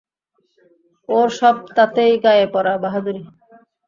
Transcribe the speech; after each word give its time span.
ওর 1.09 1.27
সব 1.39 1.55
তাতেই 1.75 2.13
গায়ে 2.23 2.45
পড়া 2.53 2.73
বাহাদুরি। 2.83 3.23